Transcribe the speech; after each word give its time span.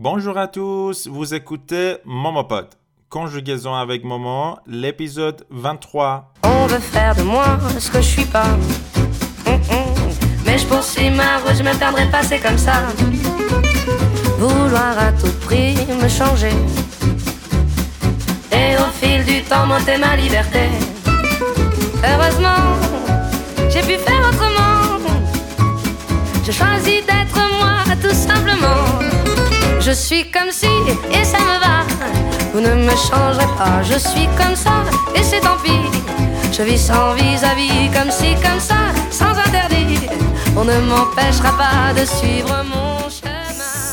Bonjour 0.00 0.38
à 0.38 0.46
tous, 0.46 1.08
vous 1.08 1.34
écoutez 1.34 1.96
Momopod, 2.04 2.68
conjugaison 3.08 3.74
avec 3.74 4.04
Momo, 4.04 4.56
l'épisode 4.64 5.44
23. 5.50 6.34
On 6.44 6.66
veut 6.68 6.78
faire 6.78 7.16
de 7.16 7.22
moi 7.22 7.58
ce 7.80 7.90
que 7.90 7.98
je 8.00 8.06
suis 8.06 8.24
pas. 8.24 8.46
Hum, 9.44 9.54
hum. 9.54 9.94
Mais 10.46 10.56
je 10.56 10.66
poursuis 10.66 11.10
ma 11.10 11.38
route, 11.38 11.56
je 11.58 11.64
me 11.64 11.76
perdrai 11.76 12.08
pas, 12.12 12.22
c'est 12.22 12.38
comme 12.38 12.58
ça. 12.58 12.74
Vouloir 14.38 14.96
à 15.00 15.10
tout 15.10 15.32
prix 15.40 15.74
me 16.00 16.08
changer. 16.08 16.52
Et 18.52 18.76
au 18.76 18.88
fil 19.00 19.24
du 19.24 19.42
temps, 19.42 19.66
monter 19.66 19.98
ma 19.98 20.14
liberté. 20.14 20.68
Heureusement, 22.04 22.62
j'ai 23.68 23.80
pu 23.80 23.98
faire 23.98 24.20
autrement. 24.28 25.00
Je 26.46 26.52
choisis 26.52 27.04
d'être 27.04 27.36
moi, 27.58 27.82
tout 28.00 28.14
simplement. 28.14 28.97
Je 29.88 29.94
suis 29.94 30.30
comme 30.30 30.50
si, 30.50 30.66
et 31.10 31.24
ça 31.24 31.38
me 31.38 31.58
va. 31.64 31.76
Vous 32.52 32.60
ne 32.60 32.74
me 32.74 32.90
changerez 32.90 33.46
pas, 33.56 33.82
je 33.82 33.98
suis 33.98 34.26
comme 34.36 34.54
ça, 34.54 34.84
et 35.16 35.22
c'est 35.22 35.40
tant 35.40 35.56
pis. 35.64 35.80
Je 36.52 36.62
vis 36.62 36.76
sans 36.76 37.14
vis-à-vis, 37.14 37.88
comme 37.96 38.10
si, 38.10 38.34
comme 38.34 38.60
ça, 38.60 38.80
sans 39.10 39.34
interdit. 39.46 40.06
On 40.58 40.64
ne 40.66 40.78
m'empêchera 40.90 41.52
pas 41.56 41.94
de 41.98 42.04
suivre 42.04 42.54
mon. 42.70 42.98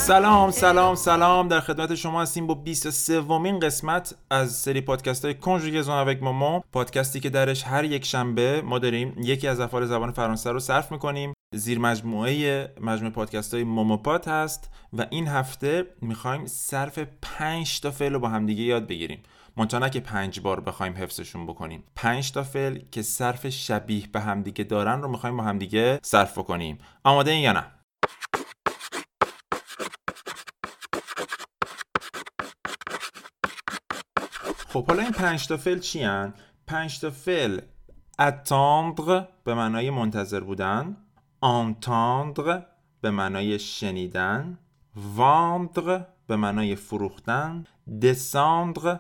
سلام 0.08 0.52
سلام 0.52 0.96
سلام 0.96 1.48
در 1.48 1.60
خدمت 1.60 1.96
شما 1.96 2.22
هستیم 2.22 2.48
با 2.48 2.54
23 2.54 3.20
ومین 3.20 3.60
قسمت 3.60 4.16
از 4.30 4.52
سری 4.56 4.82
پادکست 4.82 5.26
های 5.26 5.34
کنجوگزون 5.34 5.96
اوک 5.96 6.24
ماما 6.24 6.64
پادکستی 6.74 7.20
که 7.20 7.30
درش 7.30 7.64
هر 7.64 7.84
یک 7.84 8.06
شنبه 8.06 8.62
ما 8.66 8.80
داریم 8.80 9.16
یکی 9.18 9.48
از 9.48 9.60
افعال 9.60 9.86
زبان 9.86 10.12
فرانسه 10.12 10.52
رو 10.52 10.60
صرف 10.60 10.92
می‌کنیم 10.92 11.34
زیر 11.56 11.80
مجموعه 11.80 12.74
مجموعه 12.82 13.14
پادکست 13.14 13.54
های 13.54 13.64
موموپاد 13.64 14.28
هست 14.28 14.72
و 14.94 15.06
این 15.10 15.28
هفته 15.28 15.86
می‌خوایم 16.02 16.46
صرف 16.46 17.00
5 17.22 17.80
تا 17.80 17.92
فعل 17.92 18.14
رو 18.14 18.20
با 18.20 18.30
همدیگه 18.30 18.64
یاد 18.64 18.88
بگیریم. 18.88 19.24
منتها 19.58 19.90
که 19.90 20.00
پنج 20.00 20.40
بار 20.40 20.62
بخوایم 20.62 20.94
حفظشون 20.98 21.46
بکنیم. 21.46 21.84
پنج 21.96 22.32
تا 22.32 22.44
فعل 22.44 22.80
که 22.92 23.02
صرف 23.02 23.50
شبیه 23.50 24.08
به 24.08 24.22
همدیگه 24.22 24.64
دارن 24.64 25.02
رو 25.02 25.08
می‌خوایم 25.08 25.38
با 25.38 25.44
همدیگه 25.44 26.00
صرف 26.04 26.38
بکنیم. 26.38 26.78
آماده 27.04 27.32
این 27.32 27.44
یا 27.44 27.52
نه؟ 27.52 27.66
خب 34.68 34.88
حالا 34.88 35.04
این 35.04 35.12
پنج 35.12 35.48
تا 35.48 35.58
فعل 35.58 35.80
چی 35.80 36.04
هن؟ 36.04 36.34
پنج 36.68 37.00
تا 37.00 37.10
فعل 37.10 37.60
attendre 38.22 39.24
به 39.44 39.54
معنای 39.54 39.90
منتظر 39.90 40.40
بودن. 40.40 41.05
Entendre 41.44 42.66
به 43.02 43.12
معنای 43.12 43.60
شنیدن 43.60 44.58
vendre 45.18 46.06
به 46.28 46.36
معنای 46.36 46.76
فروختن 46.76 47.64
descendre 48.02 49.00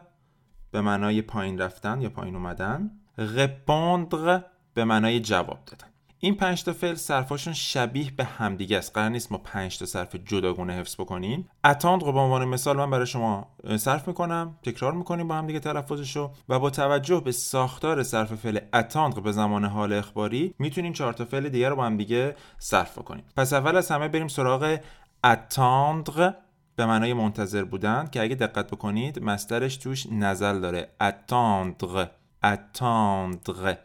به 0.71 0.81
معنای 0.81 1.21
پایین 1.21 1.61
رفتن 1.61 2.01
یا 2.01 2.09
پایین 2.09 2.35
اومدن 2.35 2.91
répondre 3.17 4.43
به 4.73 4.83
معنای 4.85 5.19
جواب 5.19 5.65
دادن. 5.65 5.94
این 6.25 6.35
پنج 6.35 6.63
تا 6.63 6.73
فعل 6.73 6.95
صرفاشون 6.95 7.53
شبیه 7.53 8.11
به 8.17 8.23
همدیگه 8.23 8.77
است. 8.77 8.95
قرار 8.95 9.09
نیست 9.09 9.31
ما 9.31 9.37
پنج 9.37 9.79
تا 9.79 9.85
صرف 9.85 10.15
جداگونه 10.15 10.73
حفظ 10.73 10.95
بکنیم 10.95 11.49
اتاند 11.65 12.03
رو 12.03 12.11
به 12.11 12.19
عنوان 12.19 12.45
مثال 12.45 12.77
من 12.77 12.89
برای 12.89 13.05
شما 13.05 13.47
صرف 13.77 14.07
می‌کنم 14.07 14.55
تکرار 14.63 14.93
می‌کنیم 14.93 15.27
با 15.27 15.35
همدیگه 15.35 15.59
تلفظشو 15.59 16.31
و 16.49 16.59
با 16.59 16.69
توجه 16.69 17.19
به 17.19 17.31
ساختار 17.31 18.03
صرف 18.03 18.33
فعل 18.33 18.59
اتاند 18.73 19.23
به 19.23 19.31
زمان 19.31 19.65
حال 19.65 19.93
اخباری 19.93 20.55
می‌تونیم 20.59 20.93
چهار 20.93 21.13
تا 21.13 21.25
فعل 21.25 21.49
دیگه 21.49 21.69
رو 21.69 21.75
با 21.75 21.85
هم 21.85 21.97
دیگه 21.97 22.35
صرف 22.59 22.97
بکنیم. 22.97 23.23
پس 23.37 23.53
اول 23.53 23.75
از 23.75 23.91
همه 23.91 24.07
بریم 24.07 24.27
سراغ 24.27 24.77
اتاندر 25.23 26.35
به 26.75 26.85
معنای 26.85 27.13
منتظر 27.13 27.63
بودن 27.63 28.07
که 28.11 28.21
اگه 28.21 28.35
دقت 28.35 28.67
بکنید 28.67 29.23
مسترش 29.23 29.77
توش 29.77 30.07
نزل 30.11 30.59
داره. 30.59 30.89
attendre 31.03 32.07
attendre 32.45 33.75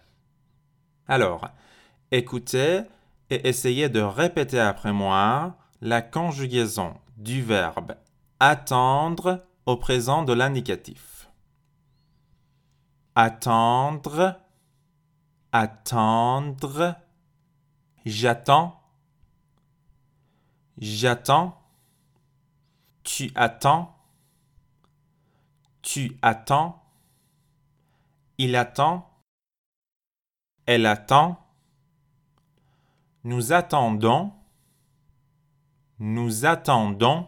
alors 1.08 1.50
écoutez 2.10 2.82
et 3.31 3.48
essayez 3.48 3.88
de 3.88 4.00
répéter 4.00 4.59
après 4.59 4.93
moi 4.93 5.56
la 5.81 6.03
conjugaison 6.03 6.94
du 7.16 7.43
verbe 7.43 7.94
attendre 8.38 9.44
au 9.66 9.76
présent 9.76 10.22
de 10.22 10.32
l'indicatif 10.32 11.28
attendre 13.15 14.41
attendre 15.53 16.94
j'attends 18.04 18.81
j'attends 20.78 21.60
tu 23.03 23.31
attends. 23.34 23.97
Tu 25.82 26.16
attends. 26.22 26.82
Il 28.38 28.56
attend. 28.56 29.10
Elle 30.66 30.87
attend. 30.87 31.44
Nous 33.25 33.53
attendons. 33.53 34.32
Nous 35.98 36.47
attendons. 36.47 37.26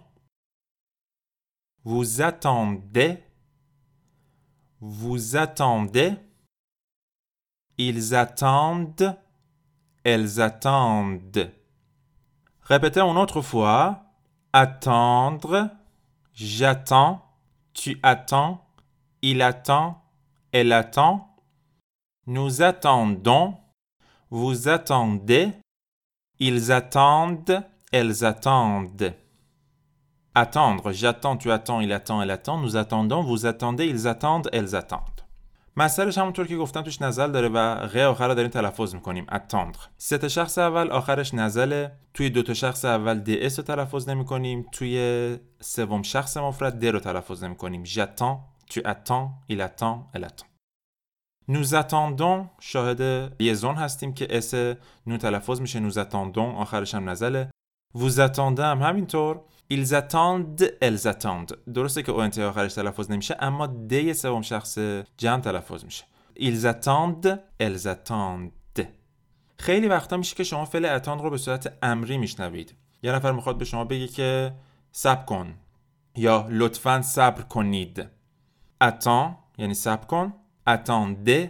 Vous 1.84 2.22
attendez. 2.22 3.22
Vous 4.80 5.36
attendez. 5.36 6.14
Ils 7.78 8.14
attendent. 8.14 9.16
Elles 10.04 10.40
attendent. 10.40 11.52
Répétez 12.62 13.00
une 13.00 13.18
autre 13.18 13.42
fois 13.42 14.02
attendre, 14.52 15.70
j'attends, 16.34 17.22
tu 17.72 17.98
attends, 18.02 18.64
il 19.22 19.42
attend, 19.42 20.02
elle 20.52 20.72
attend, 20.72 21.36
nous 22.26 22.62
attendons, 22.62 23.56
vous 24.30 24.68
attendez, 24.68 25.52
ils 26.41 26.71
attendent, 26.71 27.63
elles 27.91 28.23
attendent. 28.23 29.13
Attendre, 30.35 30.91
j'attends, 30.91 31.37
tu 31.37 31.51
attends, 31.51 31.81
il 31.81 31.91
attend, 31.91 32.21
elle 32.21 32.31
attend, 32.31 32.59
nous 32.59 32.75
attendons, 32.77 33.23
vous 33.23 33.45
attendez, 33.45 33.87
ils 33.87 34.07
attendent, 34.07 34.49
elles 34.53 34.75
attendent. 34.75 35.17
مسئلهش 35.77 36.17
همونطور 36.17 36.47
که 36.47 36.57
گفتم 36.57 36.81
توش 36.81 37.01
نزل 37.01 37.31
داره 37.31 37.49
و 37.49 37.75
غ 37.87 37.97
آخر 37.97 38.27
رو 38.27 38.33
داریم 38.33 38.51
تلفظ 38.51 38.95
میکنیم 38.95 39.25
اتاندر 39.31 39.79
سه 39.97 40.17
تا 40.17 40.27
شخص 40.27 40.57
اول 40.57 40.91
آخرش 40.91 41.33
نزله 41.33 41.91
توی 42.13 42.29
دو 42.29 42.43
تا 42.43 42.53
شخص 42.53 42.85
اول 42.85 43.19
د 43.19 43.29
اس 43.29 43.59
رو 43.59 43.65
تلفظ 43.65 44.09
نمیکنیم 44.09 44.65
توی 44.71 45.37
سوم 45.59 46.01
شخص 46.01 46.37
مفرد 46.37 46.79
د 46.79 46.85
رو 46.85 46.99
تلفظ 46.99 47.43
نمیکنیم 47.43 47.83
j'attends 47.85 48.37
tu 48.71 48.79
attends 48.79 49.27
il 49.49 49.61
attend 49.61 49.95
elle 50.13 50.27
attendons 51.54 52.46
شاهد 52.60 53.02
لیزون 53.40 53.74
هستیم 53.74 54.14
که 54.14 54.26
اس 54.30 54.54
نو 55.06 55.16
تلفظ 55.16 55.60
میشه 55.60 55.90
attendons 55.90 56.38
آخرش 56.38 56.94
هم 56.94 57.10
نزله 57.10 57.50
attendez 57.96 58.60
هم 58.60 58.82
همینطور 58.82 59.40
elles 59.72 61.04
attendent. 61.04 61.72
درسته 61.74 62.02
که 62.02 62.12
او 62.12 62.20
انتهای 62.20 62.46
آخرش 62.46 62.74
تلفظ 62.74 63.10
نمیشه 63.10 63.36
اما 63.40 63.66
دی 63.66 64.14
سوم 64.14 64.42
شخص 64.42 64.78
جمع 65.16 65.40
تلفظ 65.40 65.84
میشه. 65.84 66.04
Elles 67.60 67.86
attendent. 67.86 68.82
خیلی 69.58 69.88
وقتا 69.88 70.16
میشه 70.16 70.36
که 70.36 70.44
شما 70.44 70.64
فعل 70.64 70.84
اتاند 70.84 71.20
رو 71.20 71.30
به 71.30 71.38
صورت 71.38 71.78
امری 71.82 72.18
میشنوید. 72.18 72.74
یه 73.02 73.12
نفر 73.12 73.32
می‌خواد 73.32 73.58
به 73.58 73.64
شما 73.64 73.84
بگه 73.84 74.08
که 74.08 74.54
صبر 74.92 75.24
کن 75.24 75.54
یا 76.16 76.46
لطفا 76.50 77.02
صبر 77.02 77.42
کنید. 77.42 78.08
attend 78.84 79.30
یعنی 79.58 79.74
صبر 79.74 80.06
کن. 80.06 80.32
Attendez. 80.68 81.48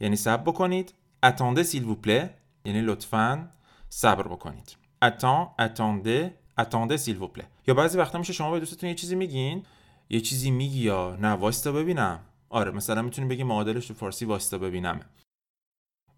یعنی 0.00 0.16
صبر 0.16 0.42
بکنید. 0.42 0.94
attendez 1.26 1.64
s'il 1.64 1.84
vous 1.84 2.06
plaît. 2.06 2.28
یعنی 2.64 2.80
لطفا 2.80 3.48
صبر 3.88 4.28
بکنید. 4.28 4.76
attend, 5.04 5.60
attendez 5.60 6.30
attendez 6.60 6.98
s'il 6.98 7.16
vous 7.18 7.38
plaît. 7.38 7.46
یا 7.66 7.74
بعضی 7.74 7.98
وقتا 7.98 8.18
میشه 8.18 8.32
شما 8.32 8.50
به 8.50 8.58
دوستتون 8.58 8.88
یه 8.88 8.94
چیزی 8.94 9.14
میگین. 9.14 9.62
یه 10.10 10.20
چیزی 10.20 10.50
میگی 10.50 10.80
یا 10.80 11.16
نه 11.16 11.28
واستا 11.32 11.72
ببینم. 11.72 12.20
آره 12.48 12.70
مثلا 12.70 13.02
می‌تونیم 13.02 13.28
بگیم 13.28 13.46
معادلش 13.46 13.86
تو 13.86 13.94
فارسی 13.94 14.24
واستا 14.24 14.58
ببینم 14.58 15.00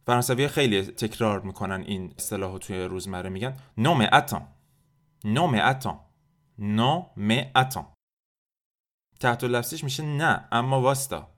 فرانسوی 0.06 0.48
خیلی 0.48 0.82
تکرار 0.82 1.40
می‌کنن 1.40 1.84
این 1.86 2.12
اصطلاح 2.18 2.58
توی 2.58 2.84
روزمره 2.84 3.30
میگن. 3.30 3.56
نو 3.76 3.94
می 3.94 4.06
اتان 4.12 4.46
نو 5.24 5.46
می 5.46 5.60
اتان 5.60 6.00
نو 6.58 7.06
می 7.16 7.50
اتان 7.56 7.86
تحت 9.20 9.44
لفظیش 9.44 9.84
میشه 9.84 10.02
نه 10.02 10.48
اما 10.52 10.80
واستا 10.80 11.28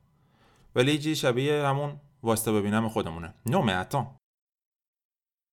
ولی 0.79 0.95
یه 0.95 1.15
شبیه 1.15 1.67
همون 1.67 2.01
واستا 2.23 2.53
ببینم 2.53 2.89
خودمونه. 2.89 3.35
نو 3.47 3.63
می 3.63 3.73
اتان 3.73 4.17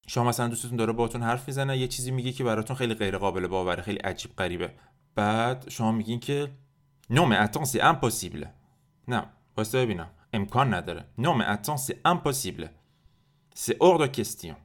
شما 0.07 0.23
مثلا 0.23 0.47
دوستتون 0.47 0.77
داره 0.77 0.93
باهاتون 0.93 1.23
حرف 1.23 1.47
می‌زنه 1.47 1.77
یه 1.77 1.87
چیزی 1.87 2.11
میگه 2.11 2.31
که 2.31 2.43
براتون 2.43 2.75
خیلی 2.75 2.93
غیر 2.93 3.17
قابل 3.17 3.47
باوره 3.47 3.81
خیلی 3.81 3.97
عجیب 3.97 4.35
غریبه. 4.35 4.73
بعد 5.15 5.69
شما 5.69 5.91
میگین 5.91 6.19
که 6.19 6.51
نو 7.09 7.25
می 7.25 7.35
اتان 7.35 7.65
سی 7.65 7.79
امپوسیبل 7.79 8.45
نه 9.07 9.25
واسه 9.57 9.85
ببینم. 9.85 10.09
امکان 10.33 10.73
نداره. 10.73 11.05
نو 11.17 11.33
می 11.33 11.43
اتان 11.43 11.77
سی 11.77 11.95
امپوسیبل 12.05 12.67
سی 13.53 13.73
اور 13.73 13.97
دو 13.97 14.07
کستیون 14.07 14.57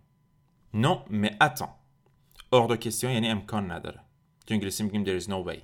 نو 0.75 1.05
می 1.11 1.31
اور 2.51 2.69
دو 2.69 2.77
کستیون 2.77 3.13
یعنی 3.13 3.29
امکان 3.29 3.71
نداره. 3.71 4.01
تو 4.47 4.55
انگلیسی 4.55 4.83
میگیم 4.83 5.05
there 5.05 5.23
is 5.23 5.27
no 5.27 5.49
way. 5.49 5.59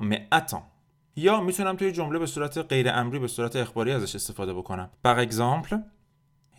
mais 0.00 0.22
attends 0.32 0.77
یا 1.18 1.40
می‌تونم 1.40 1.76
توی 1.76 1.92
جمله 1.92 2.18
به 2.18 2.26
صورت 2.26 2.58
غیر 2.58 2.88
امری 2.90 3.18
به 3.18 3.28
صورت 3.28 3.56
اخباری 3.56 3.92
ازش 3.92 4.14
استفاده 4.14 4.54
بکنم. 4.54 4.90
Par 5.06 5.18
exemple 5.28 5.74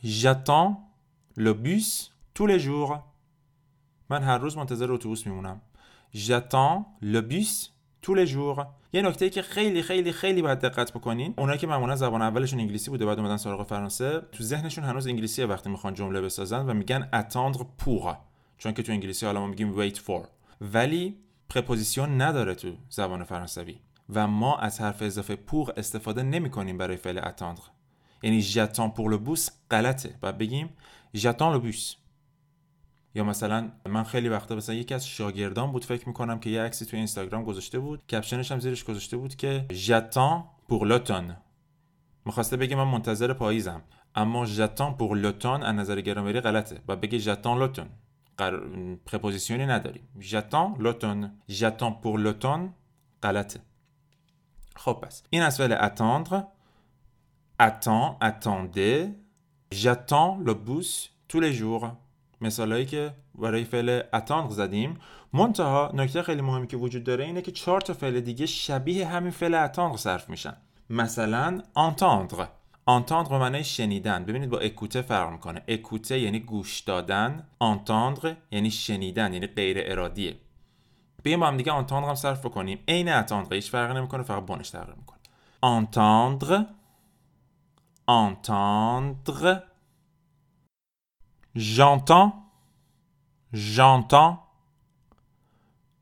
j'attends 0.04 0.72
le 1.38 1.54
bus 1.66 2.12
tous 2.36 2.48
les 2.48 2.60
jours. 2.60 2.98
من 4.10 4.24
هر 4.24 4.38
روز 4.38 4.58
منتظر 4.58 4.92
اتوبوس 4.92 5.28
میمونم. 5.28 5.62
J'attends 6.16 7.04
le 7.04 7.22
bus 7.32 7.70
tous 8.02 8.16
les 8.16 8.28
jours. 8.28 8.66
یه 8.94 9.02
نکته 9.02 9.30
که 9.30 9.42
خیلی 9.42 9.82
خیلی 9.82 10.12
خیلی 10.12 10.42
باید 10.42 10.60
دقت 10.60 10.94
بکنین 10.94 11.34
اونایی 11.38 11.60
که 11.60 11.68
معمولا 11.68 11.96
زبان 11.96 12.22
اولشون 12.22 12.60
انگلیسی 12.60 12.90
بوده 12.90 13.06
بعد 13.06 13.20
اومدن 13.20 13.38
سراغ 13.38 13.68
فرانسه 13.68 14.22
تو 14.32 14.44
ذهنشون 14.44 14.84
هنوز 14.84 15.08
انگلیسیه 15.08 15.46
وقتی 15.46 15.70
می‌خوان 15.70 15.94
جمله 15.94 16.22
بسازن 16.22 16.70
و 16.70 16.74
میگن 16.74 17.10
attendre 17.14 17.60
pour. 17.60 18.16
چون 18.58 18.74
که 18.74 18.84
تو 18.84 18.92
انگلیسی 18.92 19.26
حالا 19.26 19.40
ما 19.40 19.48
میگیم 19.48 19.90
wait 19.90 19.96
for. 19.96 20.28
ولی 20.62 21.18
پرپوزیسیون 21.50 22.22
نداره 22.22 22.56
تو 22.56 22.72
زبان 22.90 23.24
فرانسوی. 23.24 23.80
و 24.10 24.28
ما 24.28 24.58
از 24.58 24.82
حرف 24.82 25.02
اضافه 25.02 25.36
pour 25.36 25.78
استفاده 25.78 26.24
نمی 26.24 26.50
کنیم 26.50 26.78
برای 26.78 26.98
فعل 26.98 27.22
attendre. 27.22 27.70
یعنی 28.24 28.42
pour 28.96 29.12
le 29.12 29.28
bus 29.28 29.52
غلطه. 29.72 30.18
بعد 30.22 30.38
بگیم 30.38 30.70
le 31.16 31.62
bus. 31.64 31.96
یا 33.16 33.24
مثلا 33.24 33.72
من 33.86 34.04
خیلی 34.04 34.30
وقتا 34.30 34.56
مثلا 34.56 34.76
یکی 34.76 34.94
از 34.94 35.08
شاگردان 35.08 35.72
بود 35.72 35.86
فکر 35.86 36.08
می‌کنم 36.08 36.40
که 36.40 36.50
یه 36.50 36.62
عکسی 36.62 36.86
توی 36.86 36.98
اینستاگرام 36.98 37.44
گذاشته 37.44 37.80
بود. 37.80 38.06
کپشنش 38.08 38.52
هم 38.52 38.60
زیرش 38.60 38.84
گذاشته 38.84 39.18
بود 39.18 39.36
که 39.36 39.66
j'attends 39.70 40.72
pour 40.72 40.84
l'automne. 40.84 41.34
می‌خواسته 42.26 42.58
بگه 42.58 42.76
من 42.76 42.84
منتظر 42.84 43.34
پاییزم. 43.34 43.82
اما 44.16 44.46
j'attends 44.46 44.98
pour 45.00 45.16
l'automne 45.16 45.64
از 45.64 45.76
نظر 45.76 46.02
گرامری 46.02 46.42
غلطه. 46.42 46.82
و 46.88 46.96
بگه 46.96 47.20
j'attends 47.20 47.60
l'automne. 47.60 47.90
قر... 48.38 48.60
پرپوزیسیونی 49.06 49.66
نداریم. 49.66 50.08
j'attends 50.20 50.82
l'automne. 50.82 51.52
j'attends 51.52 51.94
pour 52.04 52.18
l'automne 52.18 52.70
غلطه. 53.24 53.60
خب 54.80 54.94
پس 54.94 55.24
این 55.30 55.42
از 55.42 55.58
فعل 55.58 55.88
attendre 55.88 56.44
attends 57.62 58.18
attendez 58.22 59.08
j'attends 59.76 60.48
le 60.48 60.54
bus 60.68 61.10
tous 61.30 61.44
jours. 61.44 61.86
مثالایی 62.42 62.86
که 62.86 63.14
برای 63.36 63.64
فعل 63.64 64.02
اتاندر 64.14 64.54
زدیم. 64.54 64.98
منتها 65.34 65.92
نکته 65.94 66.22
خیلی 66.22 66.42
مهمی 66.42 66.68
که 66.68 66.78
وجود 66.78 67.04
داره 67.04 67.26
اینه 67.26 67.42
که 67.42 67.52
چهار 67.52 67.82
تا 67.82 67.94
فعل 67.94 68.20
دیگه 68.20 68.46
شبیه 68.46 69.08
همین 69.08 69.32
فعل 69.32 69.54
اتاندر 69.54 69.98
صرف 69.98 70.30
میشن. 70.30 70.58
مثلا 70.90 71.62
entendre. 71.76 72.48
entendre 72.90 73.30
به 73.30 73.38
معنای 73.38 73.64
شنیدن. 73.64 74.26
ببینید 74.26 74.50
با 74.50 74.60
اکوته 74.60 75.02
فرق 75.02 75.32
می‌کنه. 75.32 75.62
اکوته 75.68 76.20
یعنی 76.20 76.40
گوش 76.40 76.80
دادن. 76.80 77.48
entendre 77.64 78.30
یعنی 78.52 78.72
شنیدن 78.72 79.34
یعنی 79.34 79.48
غیر 79.48 79.78
ارادیه. 79.80 80.36
بیایم 81.23 81.41
با 81.41 81.47
هم 81.47 81.57
دیگه 81.57 81.85
entendre 81.85 81.93
هم 81.93 82.15
صرف 82.15 82.47
بکنیم 82.47 82.79
عین 82.89 83.23
attendre 83.23 83.53
هیچ 83.53 83.71
فرقی 83.71 83.95
نمیکنه 83.95 84.23
فقط 84.23 84.47
بونش 84.47 84.71
تغییر 84.71 84.95
میکنه 84.95 85.19
entendre 85.63 86.65
entendre 88.09 89.75
J'entends, 91.55 92.51
j'entends, 93.53 94.45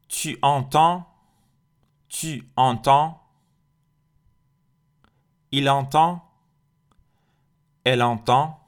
tu 0.08 0.38
entends, 0.40 1.06
tu 2.08 2.50
entends, 2.56 3.22
il 5.50 5.68
entend, 5.68 6.24
elle 7.84 8.02
entend, 8.02 8.60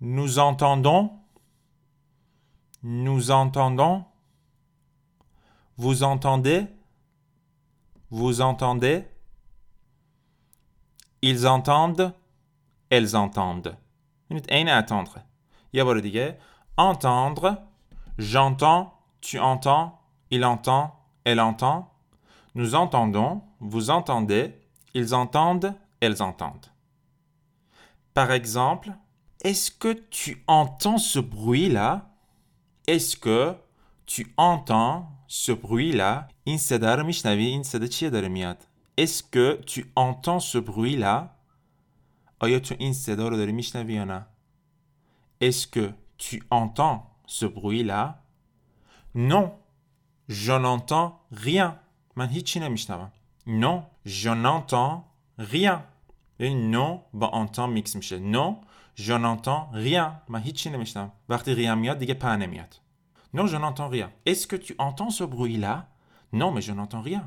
nous 0.00 0.40
entendons, 0.40 1.19
nous 2.83 3.29
entendons? 3.31 4.05
Vous 5.77 6.03
entendez? 6.03 6.65
Vous 8.09 8.41
entendez? 8.41 9.05
Ils 11.21 11.47
entendent? 11.47 12.13
Elles 12.89 13.15
entendent. 13.15 13.77
entendre. 14.71 15.19
Entendre. 16.77 17.61
J'entends. 18.17 18.99
Tu 19.21 19.39
entends. 19.39 20.01
Il 20.31 20.43
entend. 20.43 20.99
Elle 21.23 21.39
entend. 21.39 21.93
Nous 22.55 22.73
entendons. 22.73 23.43
Vous 23.59 23.91
entendez. 23.91 24.59
Ils 24.93 25.13
entendent. 25.13 25.75
Elles 25.99 26.23
entendent. 26.23 26.71
Par 28.13 28.31
exemple, 28.31 28.91
est-ce 29.43 29.71
que 29.71 29.93
tu 29.93 30.43
entends 30.47 30.97
ce 30.97 31.19
bruit-là? 31.19 32.10
Est-ce 32.93 33.15
que 33.25 33.41
tu 34.05 34.21
entends 34.37 34.95
ce 35.27 35.51
bruit 35.63 35.91
là 36.01 36.13
این 36.43 36.57
صدا 36.57 36.95
رو 36.95 37.03
میشنوی 37.05 37.45
این 37.45 37.63
صدا 37.63 37.87
چیه 37.87 38.09
داره 38.09 38.27
میاد 38.27 38.67
est-ce 38.97 39.23
que 39.33 39.47
tu 39.71 39.81
entends 39.95 40.39
ce 40.51 40.57
bruit 40.57 40.97
là 41.05 41.15
آیا 42.39 42.59
تو 42.59 42.75
این 42.79 42.93
صدا 42.93 43.27
رو 43.27 43.37
داری 43.37 43.51
میشنوی 43.51 43.93
یا 43.93 44.03
نه 44.03 44.25
Est-ce 45.41 45.67
que 45.67 45.93
tu 46.17 46.43
entends 46.49 46.99
ce 47.25 47.45
bruit 47.45 47.83
là 47.83 48.03
Non 49.15 49.45
je 50.29 50.51
n'entends 50.51 51.09
rien 51.31 51.79
من 52.15 52.27
هیچی 52.27 52.59
نمیشنوم 52.59 53.11
Non 53.47 53.83
je 54.05 54.29
n'entends 54.29 55.03
rien 55.37 55.79
این 56.39 56.75
non 56.75 56.99
با 57.13 57.27
entend 57.27 57.69
میکس 57.69 57.95
میشه 57.95 58.19
Non 58.31 58.55
je 58.95 59.13
n'entends 59.13 59.71
rien 59.73 60.21
من 60.29 60.41
هیچی 60.41 60.69
نمیشنوم 60.69 61.11
وقتی 61.29 61.55
rien 61.55 61.75
میاد 61.77 61.97
دیگه 61.97 62.13
په 62.13 62.27
نمیاد 62.27 62.80
Non 63.32 63.46
je 63.46 63.56
n'entends 63.56 63.88
rien 63.88 64.10
Est-ce 64.24 64.46
que 64.46 64.56
tu 64.56 64.74
entends 64.78 65.10
ce 65.10 65.24
bruit 65.24 65.56
là 65.56 65.88
Non 66.32 66.50
mais 66.52 66.62
je 66.62 66.72
n'entends 66.72 67.02
rien 67.02 67.24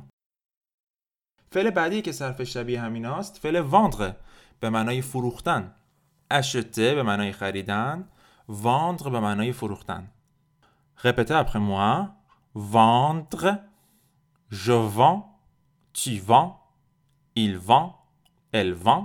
فعل 1.51 1.71
بعدی 1.71 2.01
که 2.01 2.11
صرف 2.11 2.43
شبیه 2.43 2.81
همین 2.81 3.05
است 3.05 3.37
فعل 3.37 3.55
وندره 3.55 4.15
به 4.59 4.69
معنای 4.69 5.01
فروختن 5.01 5.75
acheter 6.33 6.93
به 6.95 7.03
معنای 7.03 7.31
خریدن 7.31 8.07
vendre 8.49 9.09
به 9.09 9.19
معنای 9.19 9.53
فروختن 9.53 10.11
répétez 10.97 11.33
après 11.33 11.59
moi 11.59 12.15
vendre 12.55 13.57
je 14.51 14.73
vends 14.97 15.21
tu 15.93 16.19
vends 16.19 16.51
il 17.35 17.57
vend 17.57 17.95
elle 18.51 18.73
vend 18.73 19.03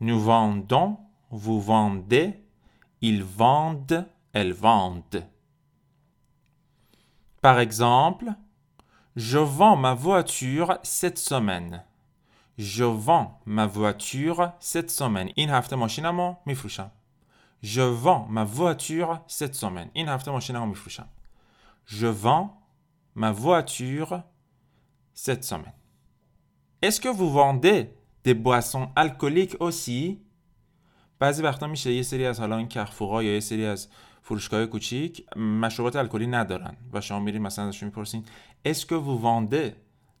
nous 0.00 0.20
vendons 0.20 0.98
vous 1.30 1.60
vendez 1.60 2.26
ils 3.00 3.24
vendent 3.24 4.06
elles 4.32 4.52
vendent 4.52 5.22
par 7.44 7.58
exemple 7.58 8.26
je 9.16 9.38
vends 9.38 9.76
ma 9.76 9.94
voiture 9.94 10.78
cette 10.82 11.18
semaine 11.18 11.84
Je 12.60 12.84
vends 12.84 13.40
ma 13.46 13.66
voiture 13.66 14.52
cette 14.58 14.90
semaine. 14.90 15.32
این 15.34 15.50
هفته 15.50 15.76
ماشینمو 15.76 16.36
میفروشم. 16.46 16.90
Je 17.62 17.80
vends 17.80 18.26
ma 18.28 18.44
voiture 18.44 19.20
cette 19.26 19.54
semaine. 19.54 19.90
این 19.92 20.08
هفته 20.08 20.30
ماشینمو 20.30 20.66
میفروشم. 20.66 21.08
Je 21.86 22.06
vends 22.06 22.50
ma 23.14 23.32
voiture 23.32 24.22
cette 25.14 25.44
semaine. 25.44 25.72
Est-ce 26.82 27.00
que 27.00 27.08
vous 27.08 27.30
vendez 27.30 27.94
des 28.24 28.34
boissons 28.34 28.90
alcooliques 28.94 29.56
aussi? 29.60 30.20
بعضی 31.18 31.42
وقتا 31.42 31.66
میشه 31.66 31.92
یه 31.92 32.02
سری 32.02 32.26
از 32.26 32.40
حالا 32.40 32.56
این 32.56 32.68
کخفوقا 32.68 33.22
یا 33.22 33.34
یه 33.34 33.40
سری 33.40 33.66
از 33.66 33.88
فروشگاه 34.27 34.65
کوچیک 34.65 35.37
مشروبات 35.37 35.95
الکلی 35.95 36.27
ندارن. 36.27 36.77
و 36.93 37.01
شما 37.01 37.19
میرین 37.19 37.41
مثلا 37.41 37.67
ازشون 37.67 37.89
می‌پرسین 37.89 38.23
que 38.67 38.95
vous 38.95 39.19
vendez 39.19 39.75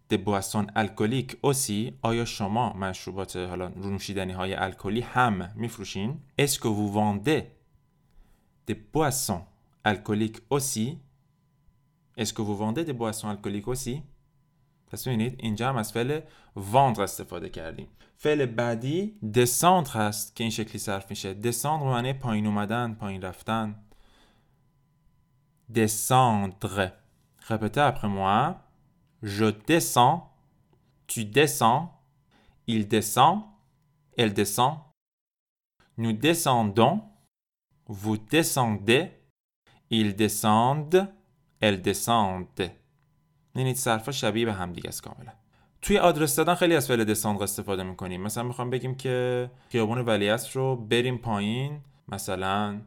des 0.09 0.17
boissons 0.17 0.67
alcooliques 0.75 1.35
aussi 1.43 1.93
آیا 2.01 2.25
شما 2.25 2.73
مشروبات 2.73 3.35
حالا 3.35 3.67
نوشیدنی 3.67 4.33
های 4.33 4.53
الکلی 4.53 5.01
هم 5.01 5.51
میفروشین؟ 5.55 6.19
Vous 6.39 6.91
vendez 6.93 7.41
des 8.67 8.77
boissons 8.93 9.41
alcooliques 9.83 10.41
aussi 10.49 10.99
Est-ce 12.17 12.33
que 12.33 12.41
vous 12.41 12.55
vendez 12.55 12.83
des 12.85 12.93
boissons 12.93 13.27
alcooliques 13.27 13.67
aussi 13.67 14.03
پس 14.87 15.07
ببینید 15.07 15.35
اینجا 15.39 15.69
هم 15.69 15.75
از 15.75 15.93
فعل 15.93 16.19
vendre 16.57 16.99
استفاده 16.99 17.49
کردیم. 17.49 17.87
فعل 18.17 18.45
بعدی 18.45 19.19
descendre 19.33 19.89
هست 19.89 20.35
که 20.35 20.43
این 20.43 20.51
شکلی 20.51 20.79
صرف 20.79 21.09
میشه. 21.09 21.35
Descendre 21.41 21.83
معنی 21.83 22.13
پایین 22.13 22.45
اومدن 22.45 22.93
پایین 22.93 23.21
رفتن. 23.21 23.84
Descendre 25.69 26.91
répétez 27.47 27.81
après 27.81 28.07
moi 28.07 28.65
Je 29.25 29.45
descends. 29.45 30.31
Tu 31.07 31.25
descends. 31.25 31.91
Il 32.67 32.87
descend. 32.87 33.43
Elle 34.17 34.33
descend. 34.33 34.77
Nous 35.97 36.13
descendons. 36.13 37.01
Vous 37.87 38.17
descendez. 38.17 39.11
Ils 39.89 40.15
descendent. 40.15 41.07
Elles 41.59 41.81
descendent. 41.81 42.71
ببینید 43.55 43.75
صرفا 43.75 44.11
شبیه 44.11 44.45
به 44.45 44.53
هم 44.53 44.73
دیگه 44.73 44.87
است 44.89 45.03
کاملا 45.03 45.31
توی 45.81 45.97
آدرس 45.97 46.35
دادن 46.35 46.55
خیلی 46.55 46.75
از 46.75 46.87
فعل 46.87 47.03
دساندر 47.03 47.43
استفاده 47.43 47.83
می‌کنیم 47.83 48.21
مثلا 48.21 48.43
می‌خوام 48.43 48.69
بگیم 48.69 48.95
که 48.95 49.49
خیابون 49.69 49.97
ولیعصر 49.97 50.59
رو 50.59 50.75
بریم 50.75 51.17
پایین 51.17 51.81
مثلا 52.07 52.81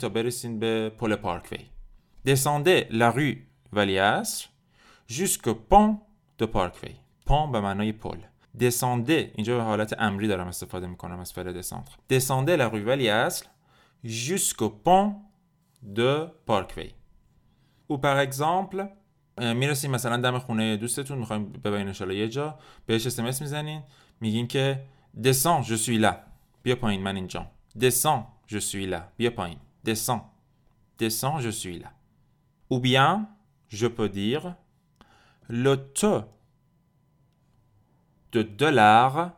تا 0.00 0.08
برسین 0.08 0.58
به 0.58 0.88
پل 0.88 1.16
پارکوی 1.16 1.66
descendez 2.24 2.86
la 2.90 3.10
rue 3.10 3.48
Valias 3.72 4.48
jusqu'au 5.08 5.54
pont 5.54 6.00
de 6.38 6.46
Parkway 6.46 6.94
pont 7.26 7.48
به 7.52 7.60
معنای 7.60 7.92
پل 7.92 8.18
descendez 8.58 9.30
اینجا 9.34 9.56
به 9.56 9.62
حالت 9.62 9.94
امری 9.98 10.28
دارم 10.28 10.46
استفاده 10.46 10.86
می‌کنم 10.86 11.18
از 11.18 11.32
فعل 11.32 11.62
descendre 11.62 12.12
descendez 12.12 12.56
la 12.56 12.68
rue 12.68 12.84
Valias 12.84 13.44
jusqu'au 14.04 14.70
pont 14.84 15.14
de 15.96 16.28
Parkway 16.46 16.92
ou 17.90 17.98
par 17.98 18.18
exemple 18.18 18.88
می‌رسیم 19.38 19.90
مثلا 19.90 20.16
دم 20.16 20.38
خونه 20.38 20.76
دوستتون 20.76 21.18
می‌خوایم 21.18 21.52
ببینین 21.52 21.86
انشالله 21.86 22.16
یه 22.16 22.28
جا 22.28 22.58
بهش 22.86 23.06
اسمس 23.06 23.42
می‌زنین 23.42 23.82
میگین 24.20 24.46
که 24.46 24.84
descends 25.22 25.64
je 25.64 25.76
suis 25.76 26.00
là 26.00 26.14
بیا 26.62 26.76
پایین 26.76 27.02
من 27.02 27.16
اینجا 27.16 27.46
descends 27.78 28.52
je 28.52 28.58
suis 28.58 28.90
là 28.92 29.00
بیا 29.16 29.30
پایین 29.30 29.58
descends 29.86 30.22
descends 31.02 31.40
je 31.40 31.50
suis 31.50 31.78
là 31.82 32.01
ou 32.71 32.79
bien 32.79 33.29
je 33.69 33.87
peux 33.87 34.09
dire 34.09 34.55
le 35.47 35.75
taux 35.75 36.23
de 38.31 38.41
dollars 38.41 39.31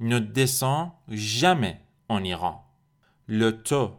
ne 0.00 0.18
descend 0.18 0.90
jamais 1.08 1.80
en 2.08 2.24
Iran 2.24 2.64
le 3.26 3.62
taux 3.62 3.90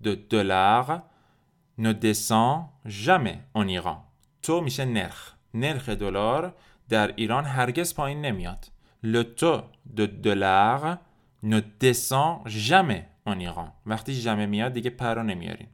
de 0.00 0.14
dollars 0.14 1.02
ne 1.78 1.92
descend 1.92 2.66
jamais 2.84 3.40
en 3.54 3.66
Iran 3.68 4.04
تو 4.42 4.60
میشه 4.60 4.84
نرخ 4.84 5.34
نرخ 5.54 5.88
دلار 5.88 6.54
در 6.88 7.12
ایران 7.16 7.44
هرگز 7.44 7.94
پایین 7.94 8.22
نمیاد 8.22 8.70
Le 9.04 9.22
taux 9.40 9.62
de 9.96 10.06
dollar 10.06 10.98
ne 11.42 11.60
descend 11.60 12.42
jamais 12.46 13.04
en 13.26 13.38
Iran 13.38 13.72
وقتی 13.86 14.20
جمع 14.20 14.46
میاد 14.46 14.72
دیگه 14.72 14.90
پرا 14.90 15.22
نمیارین 15.22 15.68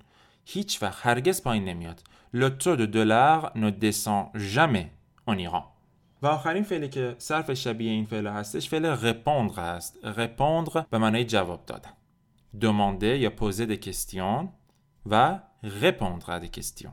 هیچ 0.44 0.82
وقت 0.82 1.06
هرگز 1.06 1.42
پایین 1.42 1.64
نمیاد 1.64 2.02
Le 2.32 2.58
taux 2.58 2.76
de 2.76 2.86
dollar 2.86 3.52
ne 3.54 3.70
descend 3.70 4.28
jamais 4.34 4.90
en 5.26 5.38
Iran 5.38 5.70
و 6.22 6.26
آخرین 6.26 6.62
فعلی 6.62 6.88
که 6.88 7.14
صرف 7.18 7.52
شبیه 7.52 7.90
این 7.90 8.04
فعل 8.04 8.26
هستش 8.26 8.68
فعل 8.68 8.96
répondre 8.96 9.58
هست 9.58 9.98
répondre 10.04 10.78
به 10.90 10.98
معنای 10.98 11.24
جواب 11.24 11.66
دادن 11.66 11.92
demander 12.60 13.18
یا 13.18 13.30
poser 13.30 13.66
des 13.66 13.78
questions 13.78 14.48
و 15.06 15.38
répondre 15.62 16.30
à 16.30 16.40
des 16.40 16.60
questions 16.60 16.92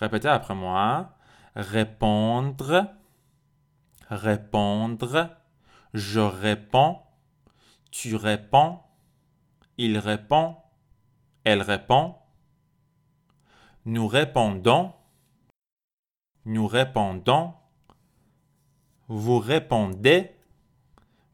Répétez 0.00 0.28
après 0.28 0.54
moi. 0.54 1.10
Répondre. 1.54 2.86
Répondre. 4.08 5.36
Je 5.92 6.20
réponds. 6.20 7.02
Tu 7.90 8.16
réponds. 8.16 8.80
Il 9.76 9.98
répond. 9.98 10.56
Elle 11.44 11.62
répond. 11.62 12.16
Nous 13.85 14.07
répondons. 14.07 14.93
Nous 16.45 16.65
répondons. 16.65 17.53
Vous 19.07 19.37
répondez. 19.37 20.31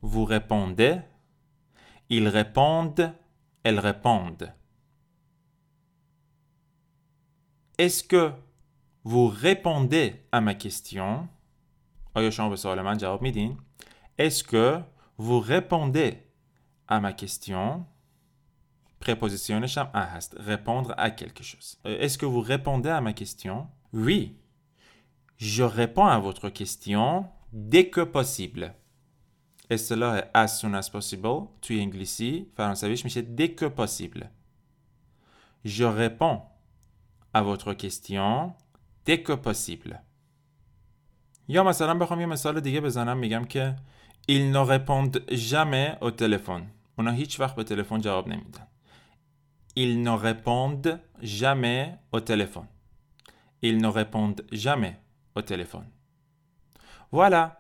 Vous 0.01 0.25
répondez. 0.25 0.99
Ils 2.09 2.27
répondent. 2.27 3.13
Elles 3.63 3.79
répondent. 3.79 4.53
Est-ce 7.77 8.03
que 8.03 8.33
vous 9.05 9.27
répondez 9.27 10.27
à 10.33 10.41
ma 10.41 10.53
question? 10.53 11.29
Est-ce 14.17 14.43
que 14.43 14.81
vous 15.17 15.39
répondez 15.39 16.21
à 16.89 16.99
ma 16.99 17.13
question? 17.13 17.85
Préposition 19.00 19.60
répondre 20.38 20.94
à 20.96 21.10
quelque 21.10 21.42
chose. 21.42 21.78
Euh, 21.86 21.98
est-ce 22.00 22.18
que 22.18 22.26
vous 22.26 22.40
répondez 22.40 22.88
à 22.88 23.00
ma 23.00 23.12
question 23.12 23.68
Oui. 23.92 24.36
Je 25.36 25.62
réponds 25.62 26.06
à 26.06 26.18
votre 26.18 26.48
question 26.48 27.26
dès 27.52 27.88
que 27.88 28.00
possible. 28.00 28.74
Et 29.68 29.78
cela 29.78 30.18
est 30.18 30.30
as 30.34 30.48
soon 30.48 30.74
as 30.74 30.88
possible. 30.90 31.48
Tu 31.60 31.78
es 31.78 31.82
anglici. 31.82 32.48
dès 33.28 33.50
que 33.50 33.66
possible. 33.66 34.30
Je 35.64 35.84
réponds 35.84 36.42
à 37.34 37.42
votre 37.42 37.74
question 37.74 38.54
dès 39.04 39.22
que 39.22 39.32
possible. 39.32 40.00
یا 41.48 41.62
مثلا 41.62 41.94
بخوام 41.94 42.20
یه 42.20 42.26
مثال 42.26 42.60
دیگه 42.60 42.80
بزنم 42.80 43.16
میگم 43.18 43.44
که 43.44 43.76
ils 44.28 44.50
ne 44.52 44.58
répondent 44.58 45.20
jamais 45.30 45.98
au 46.00 46.10
téléphone. 46.10 46.62
اونا 46.98 47.10
هیچ 47.10 47.40
وقت 47.40 47.56
به 47.56 47.64
تلفن 47.64 48.00
جواب 48.00 48.28
نمیدن. 48.28 48.66
Ils 49.75 50.01
ne 50.03 50.11
répondent 50.11 50.99
jamais 51.21 51.97
au 52.11 52.19
téléphone. 52.19 52.67
Ils 53.61 53.77
ne 53.77 53.87
répondent 53.87 54.41
jamais 54.51 54.95
au 55.35 55.41
téléphone. 55.41 55.87
Voilà. 57.13 57.57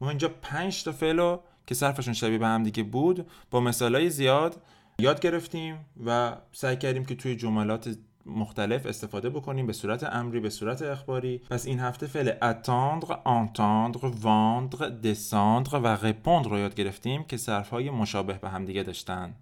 ما 0.00 0.08
اینجا 0.08 0.28
پنج 0.42 0.84
تا 0.84 0.92
فعل 0.92 1.36
که 1.66 1.74
صرفشون 1.74 2.14
شبیه 2.14 2.38
به 2.38 2.46
هم 2.46 2.62
دیگه 2.62 2.82
بود 2.82 3.26
با 3.50 3.60
مثالای 3.60 4.10
زیاد 4.10 4.62
یاد 4.98 5.20
گرفتیم 5.20 5.86
و 6.06 6.36
سعی 6.52 6.76
کردیم 6.76 7.04
که 7.04 7.14
توی 7.14 7.36
جملات 7.36 7.96
مختلف 8.26 8.86
استفاده 8.86 9.30
بکنیم 9.30 9.66
به 9.66 9.72
صورت 9.72 10.04
امری 10.04 10.40
به 10.40 10.50
صورت 10.50 10.82
اخباری 10.82 11.38
پس 11.38 11.66
این 11.66 11.80
هفته 11.80 12.06
فعل 12.06 12.30
attendre, 12.30 13.10
entendre, 13.24 14.04
vendre, 14.22 14.82
descendre 15.02 15.74
و 15.74 15.96
répondre 15.96 16.48
رو 16.48 16.58
یاد 16.58 16.74
گرفتیم 16.74 17.24
که 17.24 17.38
های 17.70 17.90
مشابه 17.90 18.34
به 18.34 18.48
هم 18.48 18.64
دیگه 18.64 18.82
داشتن 18.82 19.34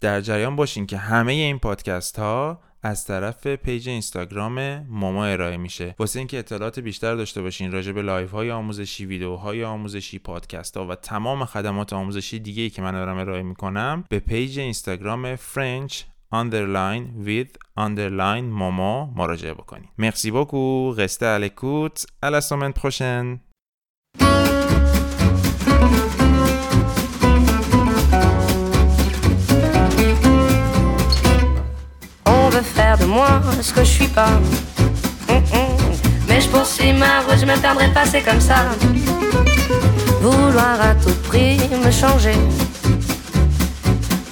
در 0.00 0.20
جریان 0.20 0.56
باشین 0.56 0.86
که 0.86 0.96
همه 0.96 1.32
این 1.32 1.58
پادکست 1.58 2.18
ها 2.18 2.60
از 2.82 3.04
طرف 3.04 3.46
پیج 3.46 3.88
اینستاگرام 3.88 4.78
موما 4.78 5.24
ارائه 5.24 5.56
میشه. 5.56 5.94
واسه 5.98 6.18
اینکه 6.18 6.38
اطلاعات 6.38 6.78
بیشتر 6.78 7.14
داشته 7.14 7.42
باشین 7.42 7.72
راجع 7.72 7.92
به 7.92 8.02
لایف 8.02 8.30
های 8.30 8.50
آموزشی 8.50 9.06
ویدیوهای 9.06 9.64
آموزشی 9.64 10.18
پادکست 10.18 10.76
ها 10.76 10.86
و 10.86 10.94
تمام 10.94 11.44
خدمات 11.44 11.92
آموزشی 11.92 12.38
دیگه 12.38 12.62
ای 12.62 12.70
که 12.70 12.82
من 12.82 12.92
دارم 12.92 13.18
ارائه 13.18 13.42
می‌کنم 13.42 14.04
به 14.08 14.18
پیج 14.18 14.58
اینستاگرام 14.58 15.36
فرنچ 15.36 16.02
underline 16.34 17.26
with 17.26 17.52
underline 17.78 18.46
momo 18.60 19.16
مراجعه 19.16 19.54
بکنید 19.54 19.88
مرسی 19.98 20.30
beaucoup. 20.30 20.96
Restez 20.96 21.26
à 21.26 21.38
l'écoute. 21.38 22.06
À 22.22 22.30
la 22.30 22.40
semaine 22.40 22.72
De 33.00 33.04
moi 33.06 33.40
ce 33.60 33.72
que 33.72 33.84
je 33.84 33.90
suis 33.90 34.08
pas. 34.08 34.40
Mais 36.28 36.40
je 36.40 36.48
poursuis 36.48 36.92
ma 36.92 37.20
route, 37.20 37.38
je 37.40 37.46
me 37.46 37.56
perdrai 37.60 37.88
pas, 37.88 38.04
c'est 38.04 38.22
comme 38.22 38.40
ça. 38.40 38.56
Vouloir 40.20 40.80
à 40.80 40.94
tout 40.94 41.14
prix 41.28 41.58
me 41.84 41.90
changer 41.90 42.38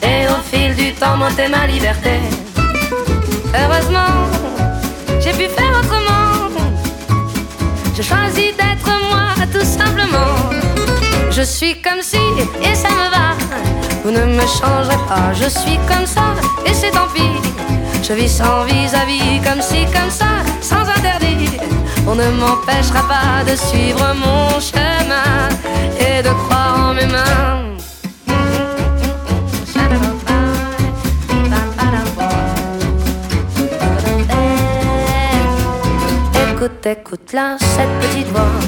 et 0.03 0.27
au 0.29 0.41
fil 0.51 0.75
du 0.75 0.93
temps 0.93 1.17
monter 1.17 1.49
ma 1.49 1.67
liberté. 1.67 2.19
Heureusement, 3.55 4.15
j'ai 5.21 5.33
pu 5.33 5.49
faire 5.49 5.73
autrement. 5.81 6.51
Je 7.97 8.03
choisis 8.03 8.51
d'être 8.57 8.91
moi 9.09 9.27
tout 9.53 9.65
simplement. 9.65 10.51
Je 11.31 11.43
suis 11.43 11.81
comme 11.81 12.03
si 12.03 12.19
et 12.63 12.75
ça 12.75 12.89
me 12.91 13.09
va. 13.15 13.37
Vous 14.05 14.11
ne 14.11 14.25
me 14.25 14.47
changerez 14.47 14.99
pas, 15.09 15.33
je 15.33 15.49
suis 15.49 15.79
comme 15.89 16.07
ça 16.07 16.35
et 16.67 16.75
c'est 16.75 16.91
tant 16.91 17.09
pis. 17.15 17.41
Je 18.07 18.13
vis 18.13 18.29
sans 18.29 18.65
vis-à-vis, 18.65 19.41
comme 19.43 19.63
si, 19.63 19.87
comme 19.87 20.11
ça, 20.11 20.27
sans 20.61 20.83
interdit. 20.83 21.59
On 22.07 22.15
ne 22.15 22.29
m'empêchera 22.33 23.03
pas 23.09 23.51
de 23.51 23.57
suivre 23.57 24.15
mon 24.15 24.61
chemin 24.61 25.49
et 25.99 26.23
de 26.23 26.29
croire 26.29 26.91
en 26.91 26.93
mes 26.93 27.07
mains. 27.07 27.63
Écoute, 36.53 36.87
écoute-la, 36.87 37.57
cette 37.59 37.89
petite 38.01 38.29
voix. 38.29 38.61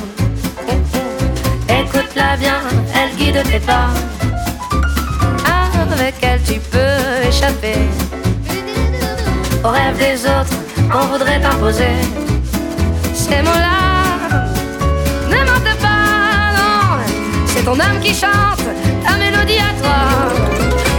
Écoute-la 1.68 2.36
bien, 2.38 2.60
elle 2.94 3.14
guide 3.16 3.42
tes 3.44 3.60
pas. 3.60 3.90
Avec 5.92 6.14
elle, 6.22 6.40
tu 6.42 6.58
peux 6.70 7.28
échapper 7.28 7.76
aux 9.64 9.68
rêves 9.68 9.98
des 9.98 10.24
autres 10.24 10.56
qu'on 10.90 11.06
voudrait 11.06 11.40
t'imposer. 11.40 11.96
Ces 13.14 13.42
mots-là 13.42 14.46
ne 15.28 15.38
mentent 15.48 15.78
pas, 15.80 16.52
non. 16.56 16.98
C'est 17.46 17.64
ton 17.64 17.78
âme 17.80 18.00
qui 18.02 18.14
chante 18.14 18.64
ta 19.04 19.16
mélodie 19.16 19.58
à 19.58 19.72
toi. 19.82 19.98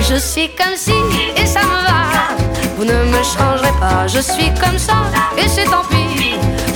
Je 0.02 0.16
suis 0.16 0.50
comme 0.50 0.76
si 0.76 0.94
et 1.36 1.46
ça 1.46 1.62
me 1.62 1.82
va. 1.88 2.36
Vous 2.78 2.86
ne 2.86 3.04
me 3.14 3.24
changerez 3.24 3.74
pas, 3.80 4.08
je 4.08 4.20
suis 4.20 4.52
comme 4.62 4.78
ça 4.78 4.98
et 5.38 5.48
c'est 5.48 5.66
tant 5.66 5.84
pis. 5.90 6.08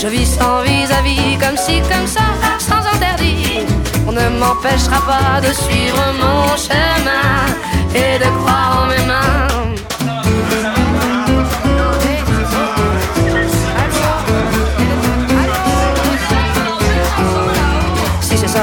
Je 0.02 0.08
vis 0.08 0.26
sans 0.26 0.64
vis-à-vis, 0.64 1.38
comme 1.38 1.56
si, 1.56 1.80
comme 1.82 2.08
ça, 2.08 2.22
sans 2.58 2.84
interdit. 2.96 3.68
On 4.08 4.12
ne 4.12 4.30
m'empêchera 4.40 5.00
pas 5.06 5.40
de 5.48 5.54
suivre 5.54 6.04
mon 6.20 6.58
chemin 6.58 7.46
et 7.94 8.18
de 8.18 8.26
croire 8.40 8.82
en 8.82 8.88
mes 8.88 9.06
mains. 9.06 9.71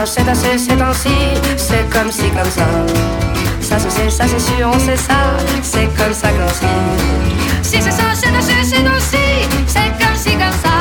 C'est 0.05 0.29
assez, 0.29 0.59
c'est 0.59 0.81
ainsi, 0.81 1.09
c'est 1.57 1.89
comme 1.91 2.11
si, 2.11 2.29
comme 2.31 2.51
ça. 2.51 2.67
Ça 3.61 3.79
se 3.79 3.89
sait, 3.91 4.11
ça 4.11 4.25
c'est 4.27 4.39
sûr, 4.39 4.71
on 4.73 4.79
sait 4.79 4.97
ça, 4.97 5.15
c'est 5.63 5.89
comme 5.97 6.13
ça, 6.13 6.29
comme 6.31 6.49
si. 6.49 6.67
Si 7.63 7.83
c'est 7.83 7.91
ça, 7.91 8.05
c'est 8.15 8.35
assez, 8.35 8.65
c'est 8.65 8.87
ainsi, 8.87 9.49
c'est 9.67 10.05
comme 10.05 10.17
si, 10.17 10.31
comme 10.33 10.59
ça. 10.63 10.77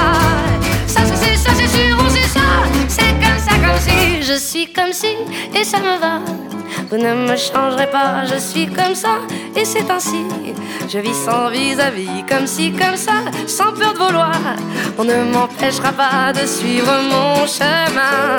Ça 0.87 1.01
se 1.05 1.15
sait, 1.15 1.35
ça 1.35 1.51
c'est 1.55 1.67
sûr, 1.67 1.97
on 1.99 2.09
sait 2.09 2.27
ça, 2.27 2.39
c'est 2.87 3.13
comme 3.13 3.39
ça, 3.39 3.51
comme 3.65 3.79
si. 3.79 4.21
Je 4.23 4.37
suis 4.37 4.71
comme 4.71 4.93
si, 4.93 5.15
et 5.55 5.63
ça 5.63 5.79
me 5.79 5.99
va. 5.99 6.19
Vous 6.89 6.97
ne 6.97 7.13
me 7.13 7.35
changerez 7.35 7.87
pas, 7.87 8.23
je 8.25 8.39
suis 8.39 8.67
comme 8.67 8.95
ça, 8.95 9.19
et 9.55 9.65
c'est 9.65 9.89
ainsi. 9.89 10.25
Je 10.87 10.99
vis 10.99 11.13
sans 11.25 11.49
vis-à-vis, 11.49 12.23
comme 12.29 12.47
si, 12.47 12.71
comme 12.71 12.95
ça, 12.95 13.23
sans 13.45 13.73
peur 13.73 13.93
de 13.93 13.99
vouloir. 13.99 14.31
On 14.97 15.03
ne 15.03 15.31
m'empêchera 15.33 15.91
pas 15.91 16.31
de 16.31 16.47
suivre 16.47 16.93
mon 17.11 17.45
chemin. 17.45 18.37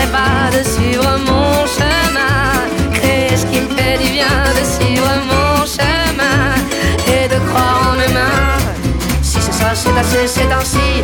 M'empêcherez 0.00 0.12
pas 0.12 0.56
de 0.56 0.62
suivre 0.62 1.18
mon 1.26 1.66
chemin. 1.66 2.92
Créer 2.92 3.36
ce 3.36 3.46
qui 3.46 3.60
me 3.60 3.68
fait 3.76 3.98
du 3.98 4.10
bien, 4.12 4.26
de 4.58 4.64
suivre 4.64 5.08
mon 5.26 5.64
chemin 5.66 6.54
et 7.06 7.28
de 7.28 7.38
croire 7.48 7.92
en 7.92 7.96
mes 7.96 8.12
mains. 8.12 8.58
Si 9.22 9.38
c'est 9.40 9.52
ça, 9.52 9.74
c'est 9.74 9.96
assez, 9.98 10.26
c'est 10.26 10.52
ainsi, 10.52 11.02